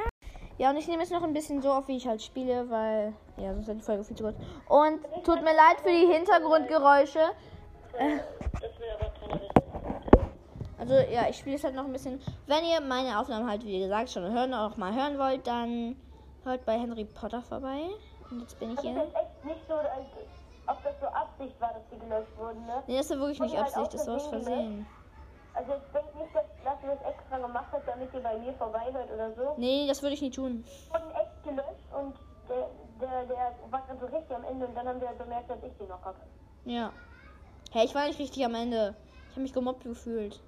[0.58, 3.14] Ja, und ich nehme es noch ein bisschen so auf, wie ich halt spiele, weil,
[3.38, 4.38] ja, sonst wird die Folge viel zu kurz.
[4.68, 7.20] Und tut mir leid für die Hintergrundgeräusche.
[7.98, 8.20] Äh,
[10.80, 12.22] also, ja, ich spiele es halt noch ein bisschen.
[12.48, 15.96] Wenn ihr meine Aufnahmen halt, wie gesagt, schon hören, auch mal hören wollt, dann
[16.44, 17.82] hört bei Henry Potter vorbei.
[18.32, 19.00] Und jetzt bin ich Also hier.
[19.00, 20.08] das ist echt nicht so, als
[20.68, 22.84] ob das so Absicht war, dass die gelöscht wurden, ne?
[22.88, 24.86] Nee, das ist wirklich nicht halt Absicht, das war aus aus Versehen.
[25.54, 28.54] Also ich denke nicht, dass, dass du das extra gemacht hast, damit ihr bei mir
[28.54, 29.56] vorbeihört oder so.
[29.58, 30.64] Nee, das würde ich nie tun.
[30.64, 32.16] Die wurden echt gelöscht und
[32.48, 32.70] der,
[33.02, 35.74] der, der war gerade so richtig am Ende und dann haben wir bemerkt, dass ich
[35.80, 36.16] die noch hab.
[36.66, 36.94] Ja.
[37.72, 38.96] Hey, ich war nicht richtig am Ende.
[39.30, 40.40] Ich habe mich gemobbt gefühlt.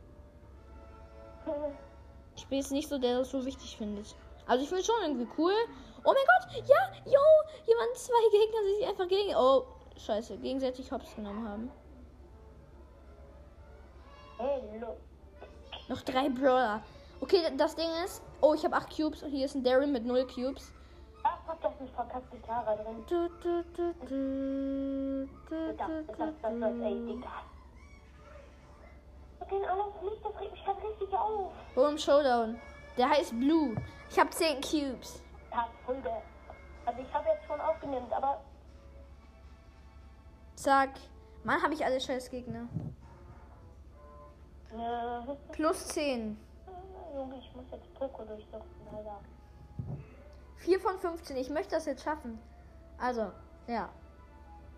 [2.51, 4.13] Bin jetzt nicht so, der das so wichtig findet.
[4.45, 5.53] Also ich finde schon irgendwie cool.
[6.03, 7.21] Oh mein Gott, ja, yo,
[7.63, 9.63] hier waren zwei Gegner, die sich einfach gegen, oh,
[9.95, 11.71] scheiße, gegenseitig Hops genommen haben.
[15.87, 16.83] Noch drei Brawler.
[17.21, 20.05] Okay, das Ding ist, oh, ich habe acht Cubes und hier ist ein Darren mit
[20.05, 20.73] null Cubes.
[21.23, 23.05] Ach, guck, das ist verkackte Tara drin.
[23.07, 27.05] Du, du, du, du, du, Das, du, das, das, das, das, ey, Digga.
[27.07, 27.60] Mit
[29.51, 31.51] den anderen fliegt, das regt mich halt richtig auf.
[31.75, 32.59] Boom, Showdown.
[32.97, 33.75] Der heißt Blue.
[34.09, 35.21] Ich habe zehn Cubes.
[35.51, 36.11] Tag, Folge.
[36.85, 38.41] Also ich habe jetzt schon aufgenommen, aber
[40.55, 40.89] Zack.
[41.43, 42.67] Mann, habe ich alle scheiß Gegner.
[44.73, 46.37] äh, Plus 10.
[47.15, 48.61] Junge, ich muss jetzt Poco durchsuchen,
[48.95, 49.19] Alter.
[50.57, 51.37] 4 von 15.
[51.37, 52.39] Ich möchte das jetzt schaffen.
[52.99, 53.31] Also,
[53.67, 53.89] ja.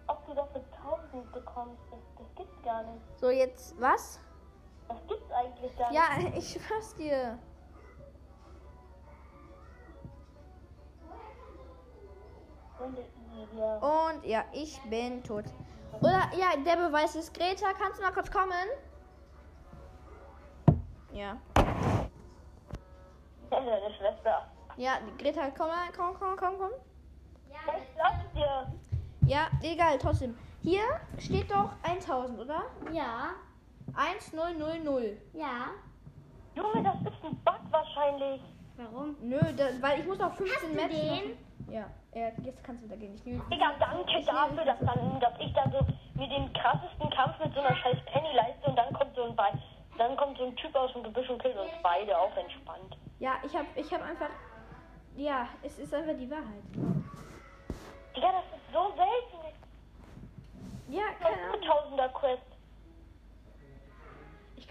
[0.08, 3.02] Ob du dafür 1000 bekommst, das, das gibt's gar nicht.
[3.20, 4.20] So, jetzt, was?
[4.94, 6.04] Das gibt's eigentlich gar Ja,
[6.38, 7.40] ich schwör's dir.
[12.80, 15.46] Und ja, ich bin tot.
[16.02, 17.68] Oder, ja, der Beweis ist Greta.
[17.74, 18.68] Kannst du mal kurz kommen?
[21.14, 21.38] Ja.
[23.50, 24.48] Deine Schwester.
[24.76, 26.72] Ja, Greta, komm mal, komm, komm, komm, komm.
[27.50, 28.74] Ich glaub's dir.
[29.28, 30.36] Ja, egal, trotzdem.
[30.62, 30.84] Hier
[31.20, 32.64] steht doch 1000, oder?
[32.92, 33.36] Ja,
[33.96, 35.18] 1000.
[35.34, 35.72] ja.
[36.56, 38.42] Junge, das ist ein Bug wahrscheinlich.
[38.78, 39.16] Warum?
[39.22, 41.74] Nö, da, weil ich muss noch 15 Hast du Matches den?
[41.74, 43.16] Ja, jetzt kannst du wieder gehen.
[43.16, 45.80] Ich nehme Digga, danke dafür, dass, dann, dass ich dann so
[46.16, 49.36] mir den krassesten Kampf mit so einer scheiß Penny leiste und dann kommt so ein
[49.36, 49.44] Be
[49.98, 52.98] dann kommt so ein Typ aus dem Gebüsch und killt uns beide auch entspannt.
[53.20, 54.30] Ja, ich hab, ich hab einfach.
[55.16, 56.64] Ja, es ist einfach die Wahrheit.
[58.16, 59.44] Digga, das ist so selten.
[60.90, 61.62] Ja, keine Ahnung.
[61.62, 62.53] Tausender Quest.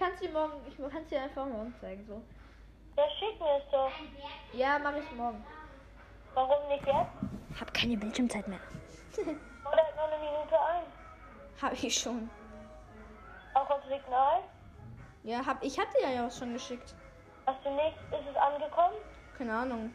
[0.03, 2.21] Ich kann es dir morgen, ich kann es dir einfach morgen zeigen, so.
[2.97, 3.93] Ja, schick mir es doch.
[4.53, 5.47] Ja, mache ich morgen.
[6.35, 7.61] Warum nicht jetzt?
[7.61, 8.59] Hab keine Bildschirmzeit mehr.
[9.17, 10.83] Oder noch eine Minute ein.
[11.63, 12.29] hab ich schon.
[13.55, 14.41] Auch auf Signal?
[15.23, 16.97] Ja, hab ich hatte ja ja was schon geschickt.
[17.47, 17.97] Hast du nicht?
[18.11, 18.97] Ist es angekommen?
[19.39, 19.95] Keine Ahnung.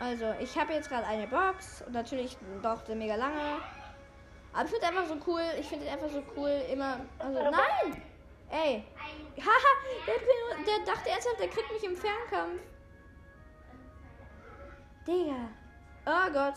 [0.00, 3.60] Also, ich habe jetzt gerade eine Box und natürlich braucht er mega lange.
[4.52, 6.98] Aber ich finde einfach so cool, ich finde einfach so cool immer.
[7.20, 8.07] Also, nein!
[8.50, 8.84] Ey!
[9.38, 9.72] Haha!
[10.06, 12.62] Der, der dachte ernsthaft, der kriegt mich im Fernkampf.
[15.06, 15.48] Digga.
[16.06, 16.54] Oh Gott.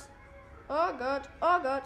[0.70, 1.30] Oh Gott.
[1.42, 1.84] Oh Gott.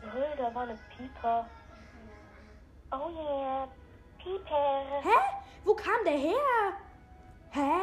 [0.00, 1.46] Hö, da war eine Pieper.
[2.92, 3.68] Oh yeah.
[4.18, 5.02] Pieper.
[5.02, 5.18] Hä?
[5.64, 6.72] Wo kam der her?
[7.50, 7.80] Hä?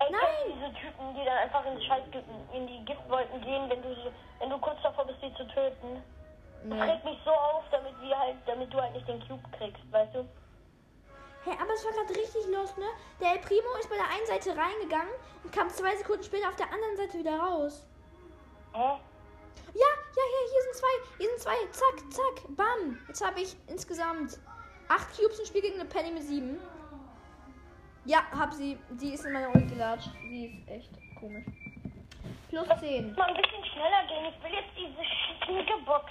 [0.00, 0.20] Ey, Nein.
[0.46, 2.04] diese Typen, die dann einfach ins Scheiß
[2.52, 6.02] in die Giftwolken gehen, wenn du sie, wenn du kurz davor bist, sie zu töten?
[6.64, 6.80] Nee.
[6.82, 10.14] regt mich so auf, damit wir halt, damit du halt nicht den Cube kriegst, weißt
[10.14, 10.28] du?
[11.44, 12.86] Hä, aber es war gerade richtig los, ne?
[13.20, 15.14] Der El Primo ist bei der einen Seite reingegangen
[15.44, 17.86] und kam zwei Sekunden später auf der anderen Seite wieder raus.
[18.72, 18.98] Hä?
[19.74, 21.56] Ja, ja, ja, hier sind zwei, hier sind zwei.
[21.70, 22.98] Zack, zack, bam.
[23.06, 24.38] Jetzt habe ich insgesamt
[24.88, 26.58] acht Cubes im Spiel gegen eine Penny mit sieben.
[28.04, 28.78] Ja, hab sie.
[28.90, 30.10] Die ist in meiner Ult gelatscht.
[30.22, 31.44] Die ist echt komisch.
[32.48, 33.14] Plus 10.
[33.14, 34.32] Mal ein bisschen schneller gehen.
[34.32, 35.04] Ich will jetzt diese
[35.44, 36.10] schicke Box.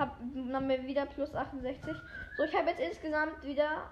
[0.00, 0.16] Hab
[0.52, 1.94] haben wir wieder plus 68.
[2.36, 3.90] So, ich habe jetzt insgesamt wieder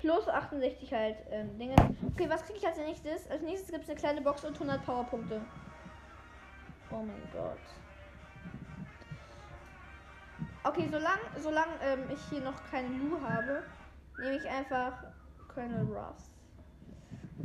[0.00, 1.74] Plus 68 halt ähm, Dinge.
[2.14, 3.30] Okay, was kriege ich als nächstes?
[3.30, 5.42] Als nächstes gibt es eine kleine Box und 100 Powerpunkte.
[6.90, 7.58] Oh mein Gott.
[10.64, 13.62] Okay, solange solang, ähm, ich hier noch keine Lu habe,
[14.18, 15.04] nehme ich einfach
[15.52, 16.30] Colonel Ruffs.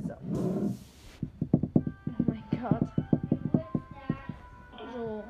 [0.08, 0.16] So.
[0.32, 0.72] Oh
[2.26, 2.90] mein Gott.
[4.94, 5.24] So.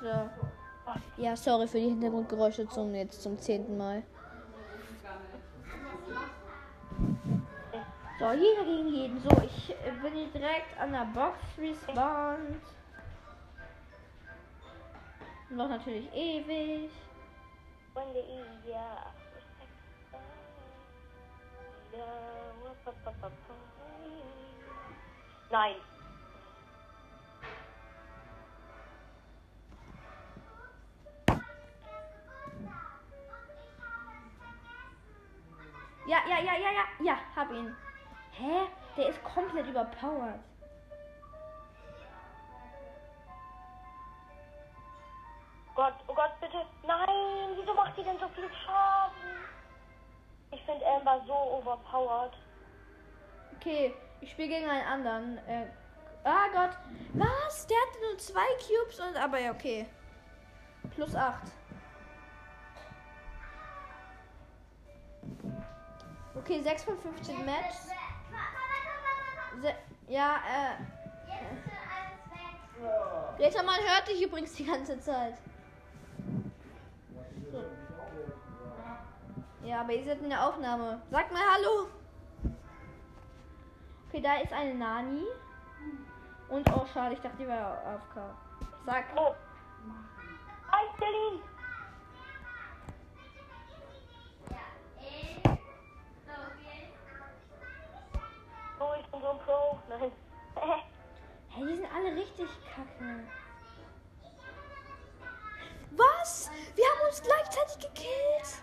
[0.00, 0.30] So.
[1.16, 4.02] Ja, sorry für die Hintergrundgeräusche zum jetzt zum zehnten Mal.
[8.18, 9.20] So, jeder gegen jeden.
[9.20, 12.60] So, ich äh, bin hier direkt an der Box respawned.
[15.50, 16.90] Noch natürlich ewig.
[25.50, 25.76] Nein.
[36.38, 37.74] Ja, ja, ja, ja, hab ihn.
[38.30, 38.68] Hä?
[38.96, 40.38] Der ist komplett überpowered.
[45.74, 46.64] Gott, oh Gott, bitte.
[46.86, 49.16] Nein, wieso macht die denn so viel Schaden?
[50.52, 52.36] Ich finde Amber so overpowered.
[53.56, 55.38] Okay, ich spiele gegen einen anderen.
[55.48, 55.66] Äh,
[56.22, 56.76] ah Gott.
[57.14, 57.66] Was?
[57.66, 59.86] Der hatte nur zwei Cubes und aber ja, okay.
[60.94, 61.42] Plus 8.
[66.38, 67.88] Okay, 6 von 15 Matches.
[69.60, 69.74] Se
[70.08, 70.76] ja, äh.
[73.38, 75.34] Jetzt man hört dich übrigens die ganze Zeit.
[79.64, 81.02] Ja, aber ihr seid in der Aufnahme.
[81.10, 81.88] Sag mal Hallo.
[84.08, 85.24] Okay, da ist eine Nani.
[86.48, 88.16] Und oh, schade, ich dachte, die war AFK.
[88.86, 89.04] Sag.
[90.72, 91.42] Hi, Celine.
[99.18, 99.78] Bin so ein Pro.
[99.88, 100.12] Nein.
[101.48, 103.24] Hey, die sind alle richtig kacke.
[105.90, 106.50] Was?
[106.76, 108.62] Wir haben uns gleichzeitig gekillt.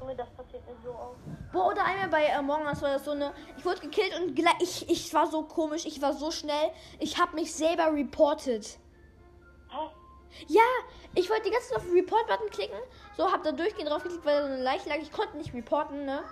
[0.00, 1.52] Junge, das passiert mir so oft.
[1.52, 3.32] Boah, oder einmal bei Among Us war das so eine.
[3.56, 4.60] Ich wurde gekillt und gleich.
[4.60, 6.70] Ich, ich war so komisch, ich war so schnell.
[7.00, 8.78] Ich habe mich selber reported.
[9.70, 9.90] Hä?
[10.46, 10.62] Ja,
[11.14, 12.78] ich wollte die ganze Zeit auf den Report-Button klicken.
[13.16, 14.98] So, hab da durchgehend drauf geklickt, weil da so eine Leiche lag.
[14.98, 16.22] Ich konnte nicht reporten, ne?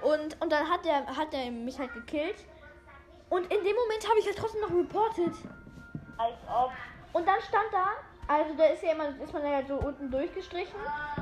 [0.00, 2.44] Und, und dann hat der, hat der mich halt gekillt.
[3.30, 5.34] Und in dem Moment habe ich halt trotzdem noch reported.
[6.18, 6.72] Als ob.
[7.12, 7.86] Und dann stand da,
[8.28, 10.78] also da ist ja immer, ist man ja halt so unten durchgestrichen.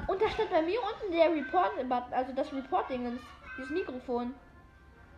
[0.06, 3.18] Und da stand bei mir unten der Report-Button, also das Report-Ding,
[3.56, 4.34] dieses Mikrofon.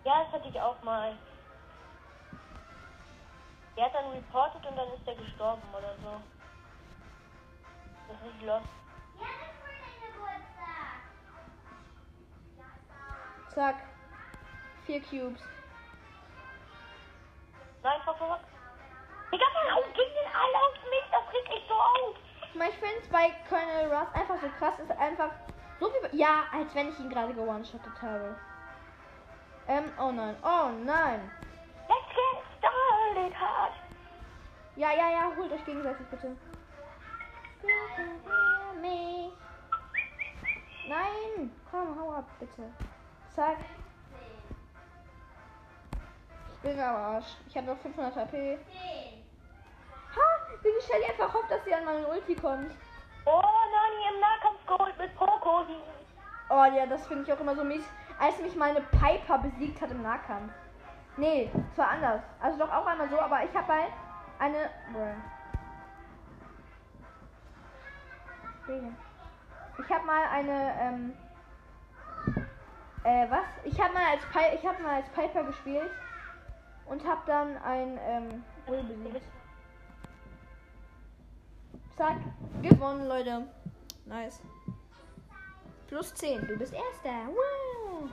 [0.04, 1.16] Ja, das hatte ich auch mal.
[3.76, 6.20] Der hat dann reportet und dann ist er gestorben oder so.
[8.08, 8.62] Das ist nicht los.
[13.54, 13.76] Zack.
[14.86, 15.40] Vier Cubes.
[17.82, 18.44] Nein, Verwachs.
[19.30, 21.04] Digga, warum denn alle auf mich?
[21.10, 22.16] Das regt mich so auf.
[22.42, 25.30] Ich ich finde es bei Colonel Russ einfach so krass, ist einfach
[25.80, 26.16] so wie.
[26.16, 28.36] Ja, als wenn ich ihn gerade gewone-shottet habe.
[29.68, 31.30] Ähm, oh nein, oh nein.
[31.88, 33.72] Let's get started hard.
[34.76, 36.36] Ja, ja, ja, holt euch gegenseitig bitte.
[40.88, 42.62] Nein, komm, hau ab, bitte.
[43.34, 43.56] Zack.
[46.52, 47.36] Ich bin am Arsch.
[47.48, 48.58] Ich habe noch 500 HP.
[50.16, 50.20] Ha,
[50.62, 52.70] wie die Shelly einfach hofft, dass sie an meinen Ulti kommt.
[53.26, 55.66] Oh, Nani im Nahkampf geholt mit Poco.
[56.48, 57.84] Oh ja, das finde ich auch immer so mies.
[58.20, 60.52] Als mich meine Piper besiegt hat im Nahkampf.
[61.16, 62.22] Nee, es war anders.
[62.40, 63.92] Also doch auch einmal so, aber ich habe halt
[64.38, 64.70] eine.
[69.78, 70.74] Ich habe mal eine.
[70.80, 71.16] Ähm,
[73.04, 73.46] äh, was?
[73.64, 75.90] Ich habe mal als Pi ich habe mal als Piper gespielt
[76.86, 79.22] und habe dann ein ähm, Bull besiegt.
[81.96, 82.16] Zack,
[82.62, 83.46] gewonnen, Leute.
[84.06, 84.40] Nice.
[85.86, 87.28] Plus 10, du bist Erster.
[87.28, 88.10] Wow.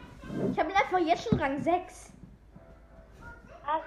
[0.51, 2.13] Ich habe ihn einfach jetzt schon Rang 6.
[3.65, 3.81] Was?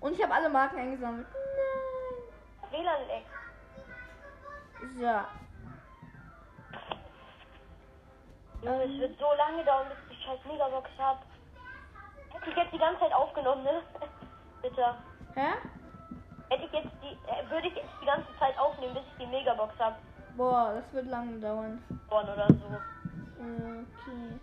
[0.00, 1.26] Und ich habe alle Marken eingesammelt.
[2.70, 2.82] Nein.
[2.82, 3.24] WLAN-Leck.
[4.98, 5.20] So.
[8.62, 11.22] Es wird so lange dauern, bis scheiß Megabox hab.
[12.30, 13.82] Hätte ich jetzt die ganze Zeit aufgenommen, ne?
[14.62, 14.94] Bitte.
[15.34, 15.52] Hä?
[16.48, 17.12] Hätte ich jetzt die.
[17.30, 19.98] Äh, würde ich jetzt die ganze Zeit aufnehmen, bis ich die Megabox hab.
[20.36, 21.82] Boah, das wird lange dauern.
[22.08, 22.54] Born oder so.
[23.38, 24.40] Okay.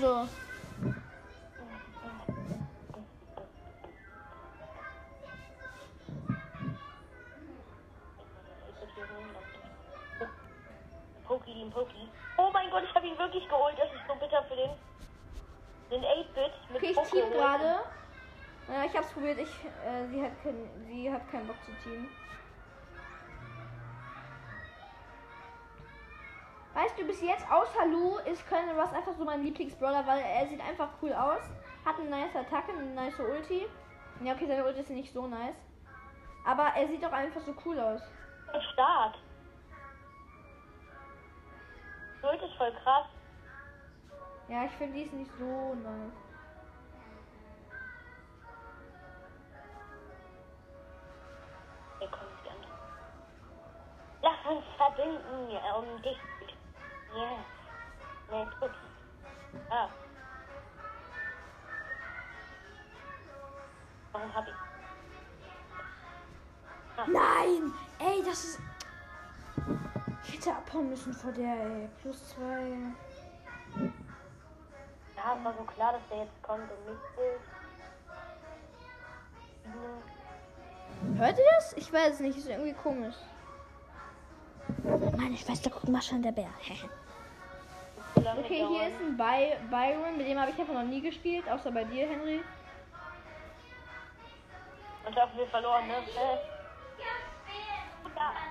[0.00, 0.28] So.
[11.26, 11.95] Pokey, Pokey
[13.06, 13.74] habe ihn wirklich geholt.
[13.78, 14.70] Das ist so bitter für den.
[15.90, 17.80] Den 8-Bit mit Okay, ich team gerade.
[18.68, 19.38] Ja, ich hab's probiert.
[19.38, 22.08] Ich, äh, sie, hat kein, sie hat keinen Bock zu teamen.
[26.74, 30.46] Weißt du, bis jetzt außer Lu ist Colonel Russ einfach so mein Lieblingsbrawler, weil er
[30.48, 31.40] sieht einfach cool aus.
[31.84, 33.66] Hat eine nice Attacke, eine nice Ulti.
[34.22, 35.54] Ja, okay, seine Ulti ist nicht so nice.
[36.44, 38.02] Aber er sieht doch einfach so cool aus.
[38.52, 38.62] Und
[42.22, 43.06] Gold ist voll krass.
[44.48, 46.12] Ja, ich finde die ist nicht so nice.
[51.98, 52.72] Hier kommt die andere.
[54.22, 56.18] Lass uns verbinden, um dich.
[57.14, 57.40] Yes.
[58.30, 58.70] Nee, gut.
[59.70, 59.88] Ah.
[64.12, 64.54] Warum hab ich.
[67.06, 67.72] Nein!
[67.98, 68.75] Ey, das ist.
[70.28, 71.88] Ich hätte abhauen müssen vor der, ey.
[72.02, 72.68] Plus zwei.
[75.16, 77.38] Ja, es war so klar, dass der jetzt kommt und mich will.
[81.18, 81.72] Hört ihr das?
[81.74, 83.14] Ich weiß es nicht, ist irgendwie komisch.
[85.16, 86.50] Meine Schwester guckt mal schon der Bär.
[88.16, 91.70] okay, hier ist ein By Byron, mit dem habe ich einfach noch nie gespielt, außer
[91.70, 92.42] bei dir, Henry.
[95.06, 95.94] Und dafür wir verloren, ne?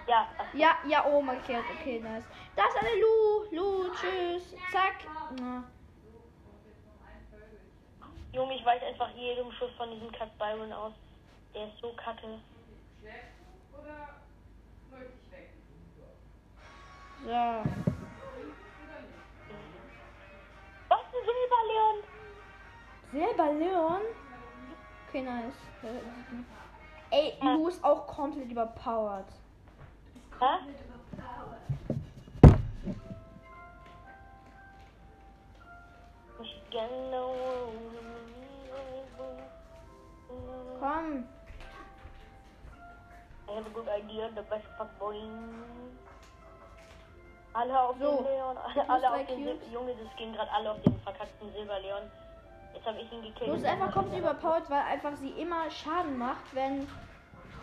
[0.07, 0.45] Ja, ja.
[0.53, 1.63] Ja, ja, oh, markiert.
[1.79, 2.23] Okay, nice.
[2.55, 3.45] Da ist eine Lu.
[3.51, 4.55] Lu, tschüss.
[4.71, 4.95] Zack.
[5.39, 5.63] Na.
[8.31, 10.93] Junge, ich weiß einfach jedem Schuss von diesem Kack Byron aus.
[11.53, 12.39] Der ist so kacke.
[17.23, 17.31] So.
[20.89, 22.03] Was ein Silberleon?
[23.11, 24.01] Selber Leon?
[25.07, 25.55] Okay, nice.
[27.09, 29.25] Ey, Lu ist auch komplett überpowered.
[30.39, 30.59] Hä?
[40.79, 41.25] Komm.
[43.47, 45.17] I have a good idea, the best fuckboy.
[47.53, 49.45] Alle auf So, den Leon, alle, alle auf den.
[49.47, 52.11] Sil Junge, das gehen gerade alle auf den verkackten Silberleon.
[52.73, 53.49] Jetzt habe ich ihn gekillt.
[53.49, 56.87] Lu ist einfach komplett überpowered, weil einfach sie immer Schaden macht, wenn.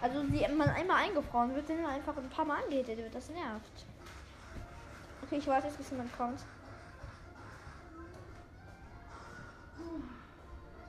[0.02, 3.86] Also sie man einmal eingefroren wird, wenn man einfach ein paar Mal angeht, das nervt.
[5.22, 6.40] Okay, ich warte jetzt, bis jemand kommt.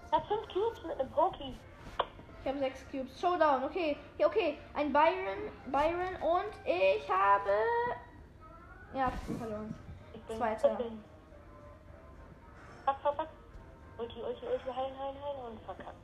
[0.08, 1.56] Ich hab fünf Cubes mit einem Poki.
[2.42, 3.20] Ich habe sechs Cubes.
[3.22, 3.96] Showdown, okay.
[4.18, 4.58] Ja, okay.
[4.74, 7.52] Ein Byron, Byron und ich habe.
[8.96, 9.76] Ja, ich bin verloren.
[10.36, 10.78] Zweiter.
[12.86, 13.28] Fuck, fuck.
[13.98, 16.03] Ulti, ulti, ulti, heilen, heilen, heilen und verkackt.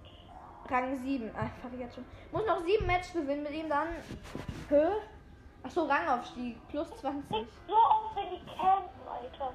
[0.69, 1.31] Rang 7.
[1.35, 2.05] Ah, fuck ich jetzt schon.
[2.31, 3.87] Muss noch sieben Matches gewinnen mit ihm dann.
[4.67, 5.01] Höhe?
[5.63, 6.57] Achso, Rangaufstieg.
[6.69, 7.29] Plus 20.
[7.31, 9.53] Nicht so auf, wenn die campen, Alter.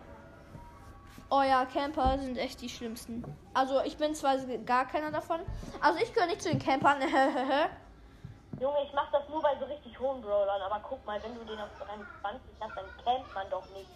[1.30, 3.24] Oh ja, Camper sind echt die schlimmsten.
[3.54, 5.40] Also ich bin zwar gar keiner davon.
[5.80, 7.00] Also ich gehöre nicht zu den Campern.
[8.60, 11.44] Junge, ich mach das nur bei so richtig hohen Brawlern, aber guck mal, wenn du
[11.44, 13.90] den auf 23 hast, dann campt man doch nicht.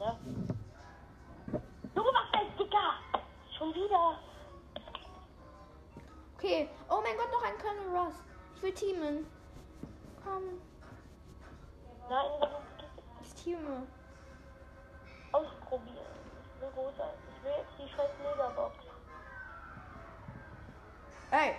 [0.00, 0.16] Ja?
[1.94, 2.94] Junge, was denn, Digga?
[3.58, 4.18] Schon wieder.
[6.38, 6.68] Okay.
[6.88, 8.14] Oh mein Gott, noch ein Colonel Russ.
[8.56, 9.26] Ich will teamen.
[10.24, 10.60] Komm,
[12.08, 12.48] Nein,
[13.22, 13.86] ich teame.
[15.32, 15.96] ausprobieren.
[16.60, 17.20] So großartig.
[17.36, 18.74] Ich will jetzt die scheiß Megabox.
[21.30, 21.54] Hey,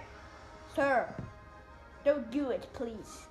[0.76, 1.08] Sir.
[2.06, 3.28] Don't do it, please.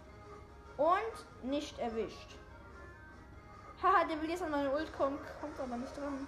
[0.77, 2.37] Und nicht erwischt.
[3.83, 6.27] Haha, der will jetzt an meine Ult kommen, kommt aber nicht dran.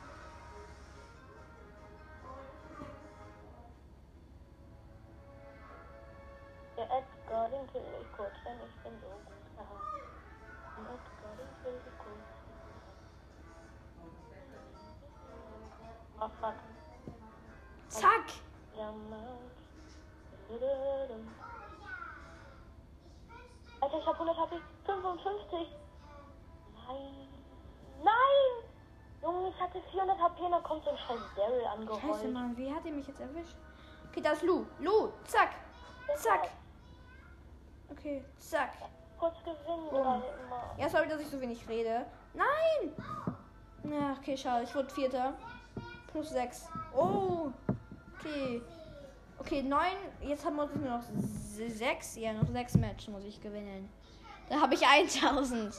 [25.51, 25.77] 55.
[26.89, 27.29] Nein.
[28.03, 28.65] Nein!
[29.23, 32.33] Junge, ich hatte 400 HP und dann kommt so ein scheiß Daryl Scheiße, angerollt.
[32.33, 33.57] Mann, wie hat er mich jetzt erwischt?
[34.11, 34.65] Okay, da ist Lu.
[34.79, 35.51] Lu, zack.
[36.17, 36.49] Zack.
[37.91, 38.73] Okay, zack.
[39.19, 39.91] Kurz gewinnen Oh.
[39.91, 40.75] gerade immer.
[40.79, 42.07] Ja, sorry, dass ich so wenig rede.
[42.33, 42.95] Nein!
[43.85, 44.65] Ja, okay, schade.
[44.65, 45.35] Ich wurde Vierter.
[46.11, 46.69] Plus sechs.
[46.97, 47.51] Oh!
[48.19, 48.63] Okay.
[49.39, 49.97] Okay, neun.
[50.23, 52.17] Jetzt haben wir uns nur noch se- sechs.
[52.17, 53.91] Ja, noch sechs Matches muss ich gewinnen.
[54.51, 55.75] Da habe ich 1000.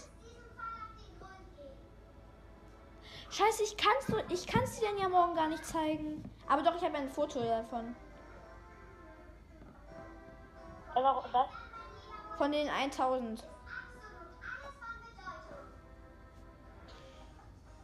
[3.30, 6.24] Scheiße, ich kann's nur, ich kann's dir dann ja morgen gar nicht zeigen.
[6.48, 7.96] Aber doch, ich habe ein Foto davon.
[10.96, 11.48] Einfach was?
[12.38, 13.46] Von den 1000.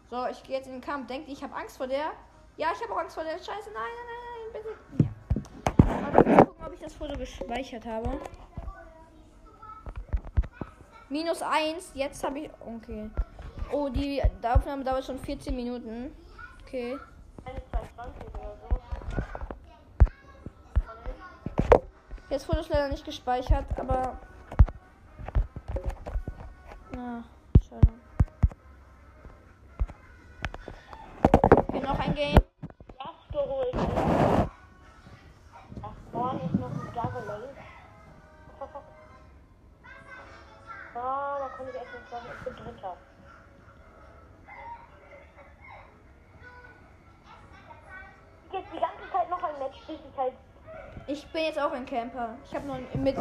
[0.10, 1.08] So, ich gehe jetzt in den Kampf.
[1.08, 2.14] Denkt ihr, ich habe Angst vor der?
[2.56, 3.38] Ja, ich habe auch Angst vor der.
[3.38, 4.64] Scheiße, nein, nein, nein,
[4.98, 5.04] bitte.
[5.04, 6.24] Ja.
[6.24, 8.20] Mal gucken, ob ich das Foto gespeichert habe.
[11.10, 11.92] Minus 1.
[11.94, 12.50] Jetzt habe ich.
[12.60, 13.10] Okay.
[13.72, 16.12] Oh, die Aufnahme dauert schon 14 Minuten.
[16.64, 16.98] Okay.
[17.46, 18.80] Eine 220 oder so.
[22.30, 24.20] Jetzt Foto ist leider nicht gespeichert, aber.
[26.92, 27.24] Na,
[51.08, 52.38] ich bin jetzt auch ein Camper.
[52.46, 53.16] Ich habe nur mit.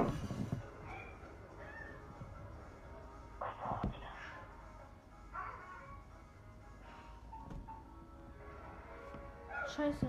[9.67, 10.07] Scheiße.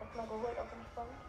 [0.00, 1.10] Erstmal geholt auf entspannt.
[1.10, 1.27] Ja.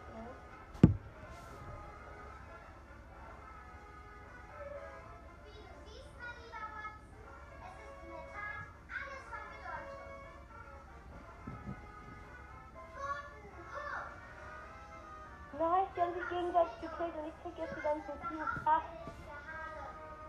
[16.30, 18.64] Gegenseitig gekillt und ich krieg jetzt die ganzen Cubes.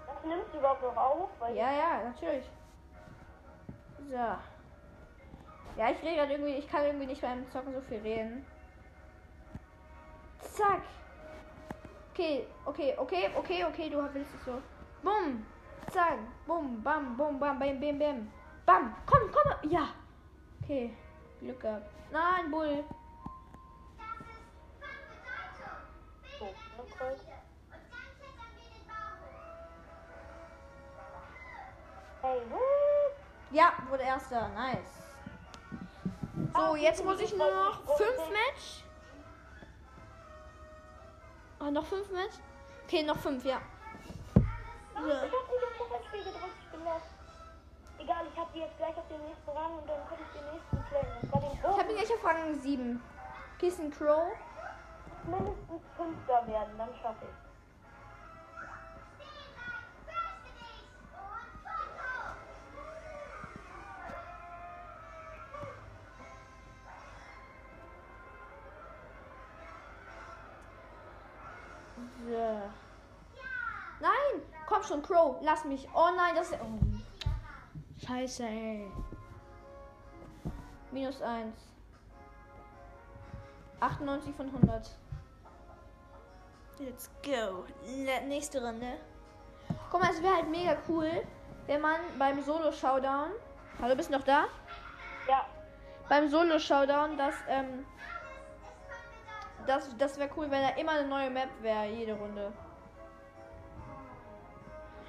[0.08, 1.30] Das nimmst du überhaupt noch auf?
[1.54, 2.50] Ja, ja, natürlich.
[4.10, 4.16] So.
[5.78, 8.46] Ja, ich rede gerade irgendwie, ich kann irgendwie nicht beim Zocken so viel reden.
[10.40, 10.82] Zack.
[12.12, 14.62] Okay, okay, okay, okay, okay, du willst es so.
[15.02, 15.46] Bumm.
[15.92, 16.20] Zack.
[16.46, 18.32] Bumm, bam, bum, bam, bam, bam, bam.
[18.66, 18.96] Bam.
[19.06, 19.72] Komm, komm.
[19.72, 19.90] Ja.
[20.62, 20.96] Okay.
[21.40, 21.90] Glück gehabt.
[22.12, 22.84] Nein, Bull.
[26.42, 26.48] so,
[32.22, 32.42] Hey!
[33.52, 34.50] Ja, wurde erster.
[34.50, 34.78] Nice.
[36.56, 38.84] So, jetzt muss ich nur noch fünf Match.
[41.60, 42.36] Oh, noch fünf Match?
[42.86, 43.62] Okay, noch fünf, ja.
[44.36, 44.44] Ich
[44.96, 47.06] hab nicht auf das Spiel gedrückt, ich bin lost.
[48.00, 50.54] Egal, ich hab die jetzt gleich auf den nächsten Rang und dann kann ich den
[50.54, 53.04] nächsten den Ich habe ihn gleich auf Rang 7.
[53.60, 54.32] Kissen Crow.
[55.26, 57.52] Mindestens Fünfter werden, dann schaffe ich.
[74.02, 74.42] Nein!
[74.66, 75.88] Komm schon, Crow, lass mich.
[75.94, 76.60] Oh nein, das ist.
[76.62, 76.80] Oh.
[78.06, 78.92] Scheiße, ey.
[80.92, 81.56] Minus 1.
[83.80, 84.90] 98 von 100.
[86.84, 87.64] Let's go.
[88.28, 88.98] Nächste Runde.
[89.92, 91.12] Guck mal, es wäre halt mega cool,
[91.68, 93.30] wenn man beim Solo-Showdown.
[93.80, 94.46] Hallo, bist du noch da?
[95.28, 95.46] Ja,
[96.10, 97.86] beim Solo-Showdown, dass, ähm,
[99.68, 102.52] das, das wäre cool, wenn da immer eine neue Map wäre, jede Runde.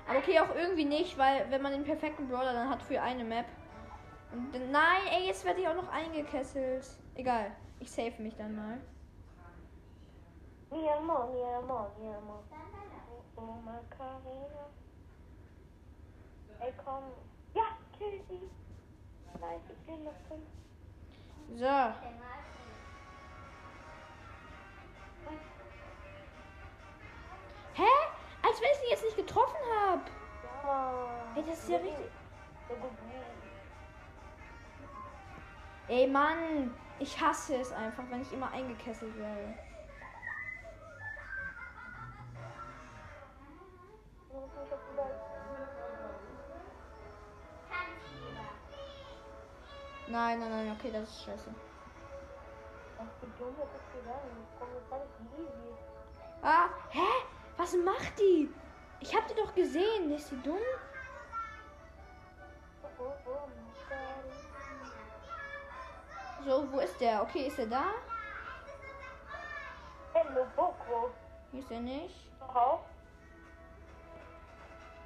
[0.07, 3.25] Aber okay, auch irgendwie nicht, weil wenn man den perfekten Brawler dann hat für eine
[3.25, 3.47] Map.
[4.33, 6.85] Und nein, ey, jetzt werde ich auch noch eingekesselt.
[7.15, 8.79] Egal, ich save mich dann mal.
[10.73, 12.43] Mi amor, mi amor, mi amor.
[13.37, 14.65] Oh, Macarena.
[16.61, 17.05] Ey, komm.
[17.55, 18.51] Ja, kill sie.
[19.41, 20.47] Nice, ich bin noch fünf.
[21.55, 21.67] So.
[27.75, 27.93] Hä?
[28.43, 30.03] Als wenn ich sie jetzt nicht getroffen habe.
[30.65, 31.35] Ja.
[31.37, 32.11] Ey, das ist ja richtig.
[35.89, 36.75] Ey, Mann.
[36.99, 39.55] Ich hasse es einfach, wenn ich immer eingekesselt werde.
[50.83, 51.51] Okay, das ist scheiße.
[56.43, 57.09] Ah, hä?
[57.57, 58.53] Was macht die?
[59.01, 60.13] Ich hab die doch gesehen.
[60.13, 60.59] Ist die dumm?
[62.83, 63.49] Oh, oh, oh.
[66.45, 67.23] So, wo ist der?
[67.23, 67.85] Okay, ist er da?
[70.13, 71.11] Hello, Boko.
[71.53, 72.41] Hier ist er nicht.
[72.41, 72.81] Noch auf?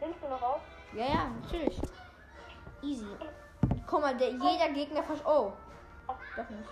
[0.00, 0.60] Nimmst du noch auf?
[0.94, 1.78] Ja, ja, natürlich.
[2.82, 3.06] Easy.
[3.86, 5.20] Guck mal, der, jeder Gegner versch...
[5.26, 5.52] Oh.
[6.08, 6.68] Doch nicht.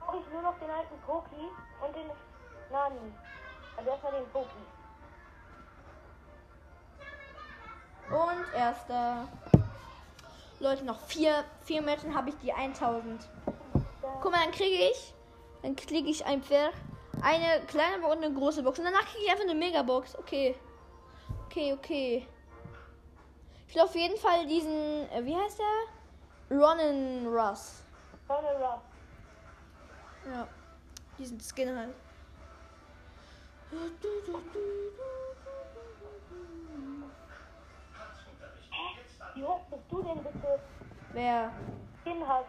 [0.00, 1.50] Brauche ich nur noch den alten Poki
[1.84, 2.10] und den
[2.70, 3.12] Nani.
[3.76, 4.48] Also erstmal den Poki.
[8.10, 9.28] Und erster.
[10.60, 13.28] Leute, noch vier, vier Matchen habe ich die 1000.
[14.20, 15.14] Guck mal, dann kriege ich,
[15.62, 16.72] dann kriege ich einfach
[17.22, 18.78] eine kleine Box und eine große Box.
[18.78, 20.16] Und danach kriege ich einfach eine Megabox.
[20.18, 20.54] Okay.
[21.46, 22.28] Okay, okay.
[23.68, 26.58] Ich will auf jeden Fall diesen, äh, wie heißt der?
[26.58, 27.83] Ronin Russ.
[28.28, 28.80] Ruff.
[30.26, 30.48] Ja.
[31.18, 31.94] Diesen Skin halt.
[39.34, 40.60] Wie hoch bist du denn bitte?
[41.12, 41.52] Wer?
[42.02, 42.46] Skin hast.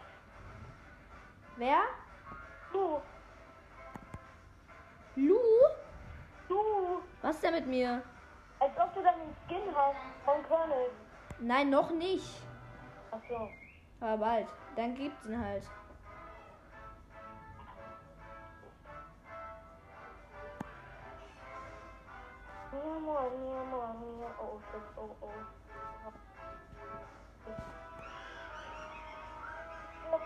[1.57, 1.81] Wer?
[2.71, 3.01] Du.
[5.15, 5.39] Lu?
[6.47, 7.01] Du.
[7.21, 8.01] Was ist denn mit mir?
[8.59, 10.89] Als ob du dann einen Skin hast von Colonel.
[11.39, 12.41] Nein, noch nicht.
[13.11, 13.49] Ach so.
[13.99, 14.47] Aber bald.
[14.75, 15.63] Dann gibt's ihn halt.
[24.37, 24.81] Oh, shit.
[24.97, 25.29] Oh, oh.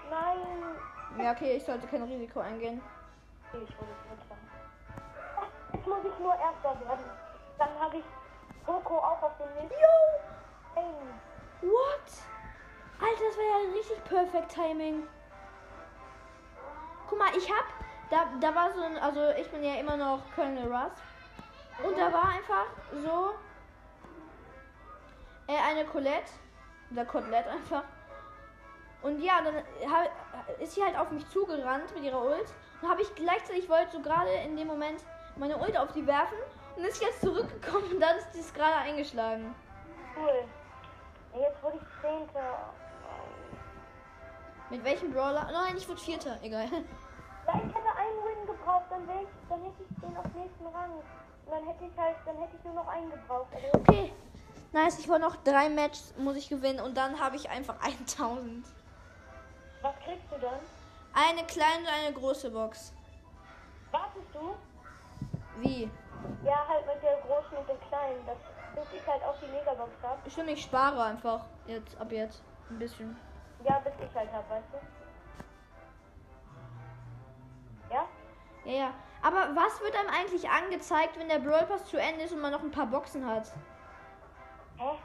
[0.09, 1.23] Nein.
[1.23, 2.81] Ja, okay, ich sollte kein Risiko eingehen.
[3.53, 4.37] Ich wurde Dritter.
[5.37, 7.05] Ach, Jetzt muss ich nur Erster werden.
[7.57, 8.05] Dann habe ich
[8.65, 9.79] Coco auch auf dem nächsten.
[9.79, 9.87] Jo!
[10.75, 11.19] Nein.
[11.61, 12.38] What?
[13.01, 15.07] Alter, das war ja richtig perfekt Timing.
[17.07, 17.65] Guck mal, ich hab.
[18.09, 18.97] Da, da war so ein.
[18.97, 20.91] Also, ich bin ja immer noch Colonel Russ.
[21.83, 23.33] Und da war einfach so.
[25.47, 26.31] Äh, eine Colette.
[26.91, 27.83] Oder Kotelett einfach.
[29.01, 29.55] Und ja, dann
[29.91, 30.09] hab,
[30.59, 32.47] ist sie halt auf mich zugerannt mit ihrer Ult.
[32.81, 35.01] Und habe ich gleichzeitig, ich wollte so gerade in dem Moment
[35.37, 36.37] meine Ult auf die werfen.
[36.75, 39.55] Und ist jetzt zurückgekommen und dann ist die gerade eingeschlagen.
[40.15, 40.43] Cool.
[41.39, 41.98] Jetzt wurde ich.
[44.69, 45.47] Mit welchem Brawler?
[45.51, 46.37] Nein, ich wurde Vierter.
[46.43, 46.65] Egal.
[46.65, 50.91] Ja, ich hätte einen Win gebraucht, dann, ich, dann hätte ich den auf nächsten Rang.
[50.91, 53.47] Und dann hätte ich halt, dann hätte ich nur noch einen gebraucht.
[53.51, 54.13] Aber Okay.
[54.71, 56.79] Nice, ich wollte noch drei Matches, muss ich gewinnen.
[56.79, 58.65] Und dann habe ich einfach 1000.
[59.81, 60.59] was kriegst du dann?
[61.13, 62.93] Eine kleine und eine große Box.
[63.91, 64.53] Wartest du?
[65.61, 65.89] Wie?
[66.43, 68.23] Ja, halt mit der großen und der kleinen.
[68.27, 68.37] Das,
[68.75, 70.19] bis ich halt auch die Megabox hab.
[70.31, 72.43] Stimmt, ich spare einfach jetzt, ab jetzt.
[72.69, 73.17] Ein bisschen.
[73.63, 74.77] Ja, bis ich halt hab, weißt du?
[77.93, 78.05] Ja?
[78.65, 78.93] Ja, ja.
[79.21, 82.51] Aber was wird einem eigentlich angezeigt, wenn der Brawl Pass zu Ende ist und man
[82.51, 83.51] noch ein paar Boxen hat?
[84.77, 84.97] Hä?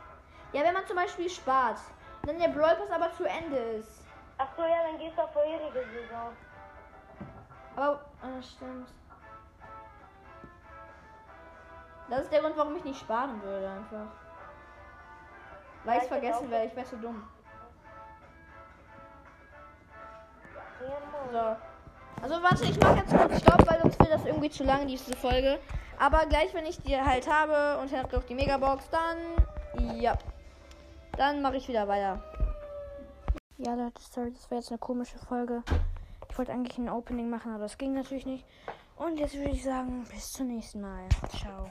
[0.52, 1.78] Ja, wenn man zum Beispiel spart.
[2.22, 4.04] Und dann der Brawl Pass aber zu Ende ist.
[4.38, 6.36] Ach so, ja, dann gehst du auf vorherige Saison.
[7.76, 8.88] Aber, ah, stimmt.
[12.08, 14.06] Das ist der Grund, warum ich nicht sparen würde, einfach.
[15.84, 17.28] Weil ich es das vergessen werde, ich wäre zu dumm.
[21.32, 21.56] So.
[22.22, 25.16] Also warte, ich mache jetzt kurz Stopp, weil sonst wird das irgendwie zu lang, diese
[25.16, 25.58] Folge.
[25.98, 30.16] Aber gleich, wenn ich die halt habe und habe auch die Megabox, dann ja.
[31.16, 32.22] Dann mache ich wieder weiter.
[33.58, 35.62] Ja, Leute, sorry, das war jetzt eine komische Folge.
[36.28, 38.44] Ich wollte eigentlich ein Opening machen, aber das ging natürlich nicht.
[38.96, 41.08] Und jetzt würde ich sagen, bis zum nächsten Mal.
[41.28, 41.70] Ciao.